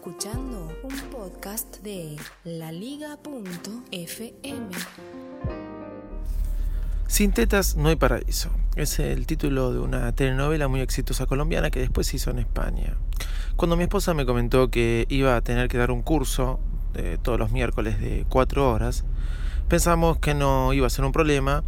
[0.00, 3.20] Escuchando un podcast de laliga.fm.
[7.06, 8.48] Sin tetas no hay paraíso.
[8.76, 12.96] Es el título de una telenovela muy exitosa colombiana que después se hizo en España.
[13.56, 16.60] Cuando mi esposa me comentó que iba a tener que dar un curso
[16.94, 19.04] de todos los miércoles de cuatro horas,
[19.68, 21.62] pensamos que no iba a ser un problema,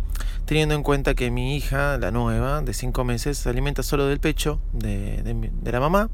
[0.44, 4.20] teniendo en cuenta que mi hija, la nueva, de cinco meses, se alimenta solo del
[4.20, 6.10] pecho de, la mamá,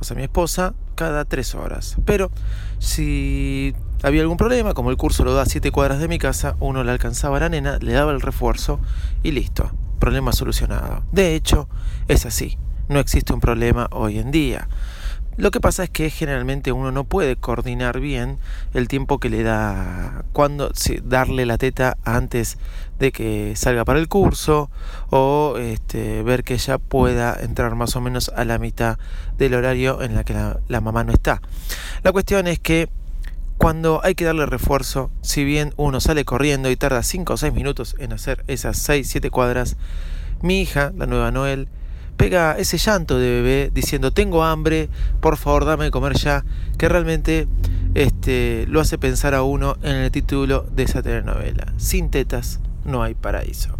[0.00, 1.96] o sea, mi esposa, cada tres horas.
[2.04, 2.30] Pero
[2.78, 6.56] si había algún problema, como el curso lo da a siete cuadras de mi casa,
[6.60, 8.80] uno le alcanzaba a la nena, le daba el refuerzo
[9.22, 11.02] y listo, problema solucionado.
[11.12, 11.68] De hecho,
[12.08, 14.68] es así, no existe un problema hoy en día.
[15.38, 18.38] Lo que pasa es que generalmente uno no puede coordinar bien
[18.74, 20.72] el tiempo que le da, cuando
[21.04, 22.58] darle la teta antes
[22.98, 24.68] de que salga para el curso
[25.10, 28.98] o este, ver que ella pueda entrar más o menos a la mitad
[29.38, 31.40] del horario en la que la, la mamá no está.
[32.02, 32.88] La cuestión es que
[33.58, 37.54] cuando hay que darle refuerzo, si bien uno sale corriendo y tarda 5 o 6
[37.54, 39.76] minutos en hacer esas 6, 7 cuadras,
[40.42, 41.68] mi hija, la nueva Noel,
[42.18, 46.44] pega ese llanto de bebé diciendo tengo hambre, por favor dame de comer ya,
[46.76, 47.48] que realmente
[47.94, 51.72] este, lo hace pensar a uno en el título de esa telenovela.
[51.78, 53.78] Sin tetas no hay paraíso.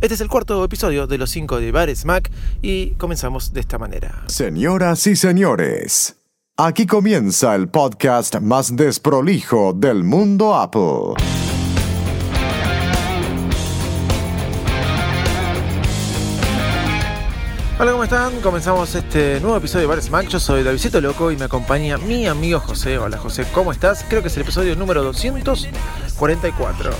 [0.00, 2.30] Este es el cuarto episodio de los 5 de Bares Mac
[2.62, 4.24] y comenzamos de esta manera.
[4.26, 6.16] Señoras y señores,
[6.56, 11.14] aquí comienza el podcast más desprolijo del mundo Apple.
[17.82, 18.40] Hola, ¿cómo están?
[18.42, 20.28] Comenzamos este nuevo episodio de Bar Smack.
[20.28, 22.96] Yo soy Davidito Loco y me acompaña mi amigo José.
[22.96, 24.04] Hola José, ¿cómo estás?
[24.08, 26.92] Creo que es el episodio número 244.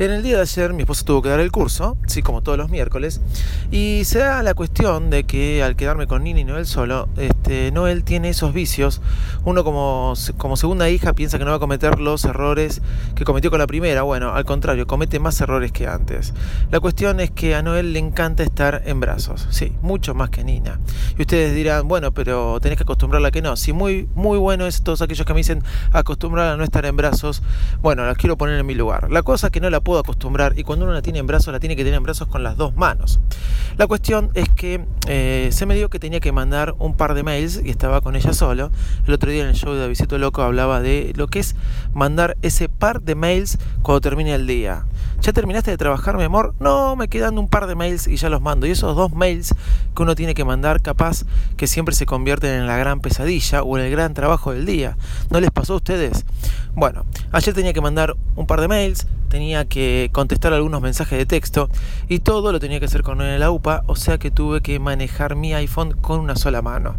[0.00, 2.56] En el día de ayer mi esposa tuvo que dar el curso, sí, como todos
[2.56, 3.20] los miércoles,
[3.72, 7.72] y se da la cuestión de que al quedarme con Nini y Noel solo, este,
[7.72, 9.00] Noel tiene esos vicios.
[9.44, 12.80] Uno como, como segunda hija piensa que no va a cometer los errores
[13.16, 14.02] que cometió con la primera.
[14.02, 16.32] Bueno, al contrario, comete más errores que antes.
[16.70, 20.44] La cuestión es que a Noel le encanta estar en brazos, sí, mucho más que
[20.44, 20.78] Nina.
[21.18, 23.56] Y ustedes dirán, bueno, pero tenés que acostumbrarla a que no.
[23.56, 26.94] Sí, muy, muy bueno es todos aquellos que me dicen acostumbrarla a no estar en
[26.94, 27.42] brazos.
[27.82, 29.10] Bueno, las quiero poner en mi lugar.
[29.10, 31.50] La cosa es que no la puedo acostumbrar y cuando uno la tiene en brazos
[31.50, 33.20] la tiene que tener en brazos con las dos manos.
[33.78, 37.22] La cuestión es que eh, se me dio que tenía que mandar un par de
[37.22, 38.70] mails y estaba con ella solo.
[39.06, 41.56] El otro día en el show de Visito Loco hablaba de lo que es
[41.94, 44.84] mandar ese par de mails cuando termine el día.
[45.20, 46.54] ¿Ya terminaste de trabajar, mi amor?
[46.60, 48.66] No, me quedan un par de mails y ya los mando.
[48.66, 49.52] Y esos dos mails
[49.94, 51.24] que uno tiene que mandar, capaz
[51.56, 54.96] que siempre se convierten en la gran pesadilla o en el gran trabajo del día.
[55.30, 56.24] ¿No les pasó a ustedes?
[56.74, 61.26] Bueno, ayer tenía que mandar un par de mails, tenía que contestar algunos mensajes de
[61.26, 61.68] texto
[62.08, 65.34] y todo lo tenía que hacer con el AUPA, o sea que tuve que manejar
[65.34, 66.94] mi iPhone con una sola mano.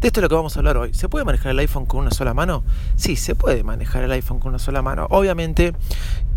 [0.00, 0.94] De esto es lo que vamos a hablar hoy.
[0.94, 2.62] ¿Se puede manejar el iPhone con una sola mano?
[2.94, 5.08] Sí, se puede manejar el iPhone con una sola mano.
[5.10, 5.74] Obviamente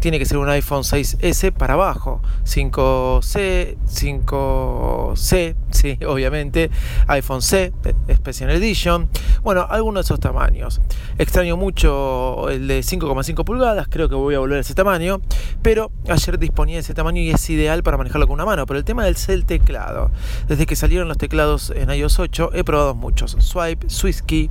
[0.02, 6.72] tiene que ser un iPhone 6S para abajo, 5C, 5C, sí, obviamente,
[7.08, 7.72] iPhone C,
[8.12, 9.10] Special Edition,
[9.44, 10.82] bueno, algunos de esos tamaños.
[11.20, 15.22] Extraño mucho el de 5,5 pulgadas, creo que voy a volver a ese tamaño,
[15.62, 18.66] pero ayer disponía de ese tamaño y es ideal para manejarlo con una mano.
[18.66, 20.10] Pero el tema del el teclado,
[20.48, 24.50] desde que salieron los teclados en iOS 8, he probado muchos, Swipe, SwissKey,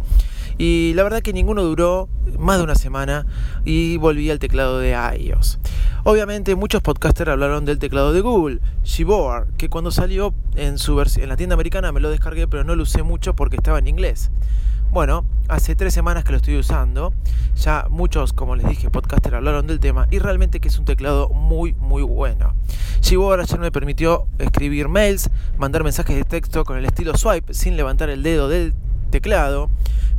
[0.58, 3.24] y la verdad que ninguno duró más de una semana
[3.64, 5.58] y volví al teclado de iOS.
[6.04, 11.28] Obviamente muchos podcasters hablaron del teclado de Google, Gboard, que cuando salió en, su en
[11.30, 14.30] la tienda americana me lo descargué pero no lo usé mucho porque estaba en inglés.
[14.92, 17.14] Bueno, hace tres semanas que lo estoy usando.
[17.56, 21.30] Ya muchos, como les dije, podcasters hablaron del tema y realmente que es un teclado
[21.30, 22.54] muy, muy bueno.
[23.08, 27.78] Gboard ayer me permitió escribir mails, mandar mensajes de texto con el estilo swipe sin
[27.78, 28.74] levantar el dedo del
[29.10, 29.70] teclado.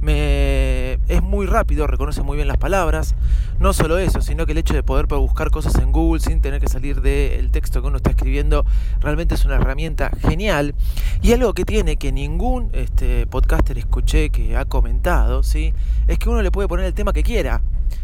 [0.02, 3.16] Me, es muy rápido, reconoce muy bien las palabras.
[3.60, 6.60] No solo eso, sino que el hecho de poder buscar cosas en Google sin tener
[6.60, 8.66] que salir del texto que uno está escribiendo
[9.00, 10.74] realmente es una herramienta genial.
[11.22, 15.74] Y algo que tiene que ningún este, podcaster escuché que ha comentado, ¿sí?
[16.08, 17.62] es que uno le puede poner el tema que quiera.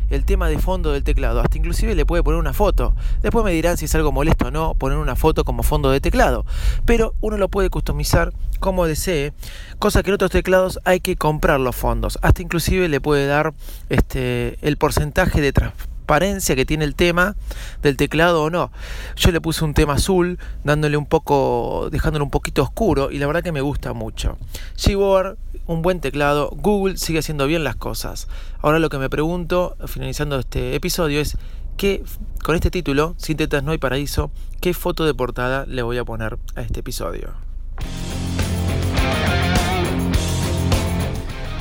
[0.09, 1.41] El tema de fondo del teclado.
[1.41, 2.93] Hasta inclusive le puede poner una foto.
[3.21, 6.01] Después me dirán si es algo molesto o no poner una foto como fondo de
[6.01, 6.45] teclado.
[6.85, 9.33] Pero uno lo puede customizar como desee,
[9.79, 12.17] cosa que en otros teclados hay que comprar los fondos.
[12.21, 13.53] Hasta inclusive le puede dar
[13.89, 17.35] este, el porcentaje de transparencia que tiene el tema
[17.81, 18.71] del teclado o no.
[19.17, 23.27] Yo le puse un tema azul, dándole un poco, dejándolo un poquito oscuro y la
[23.27, 24.37] verdad que me gusta mucho.
[24.77, 28.27] Gboard, un buen teclado, Google sigue haciendo bien las cosas.
[28.61, 31.37] Ahora lo que me pregunto, finalizando este episodio, es
[31.75, 32.03] ¿qué,
[32.43, 34.31] con este título, Sin tetas no hay paraíso,
[34.61, 37.33] qué foto de portada le voy a poner a este episodio.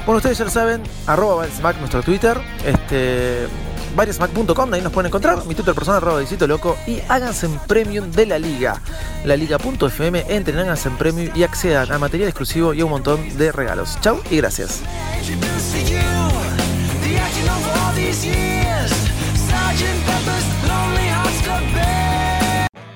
[0.06, 1.46] Bueno, ustedes ya lo saben, arroba
[1.80, 3.48] nuestro Twitter, este,
[3.96, 8.26] variasmac.com, ahí nos pueden encontrar, mi Twitter personal arroba loco y háganse en premium de
[8.26, 8.80] la liga,
[9.24, 13.36] la liga.fm, entren, háganse en premium y accedan a material exclusivo y a un montón
[13.36, 13.98] de regalos.
[14.00, 14.82] Chau y gracias.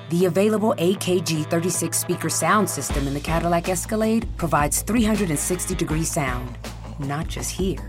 [0.09, 6.57] The available AKG 36 speaker sound system in the Cadillac Escalade provides 360 degree sound,
[6.99, 7.79] not just here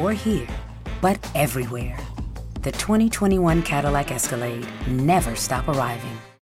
[0.00, 0.48] or here,
[1.00, 1.96] but everywhere.
[2.62, 6.29] The 2021 Cadillac Escalade never stop arriving.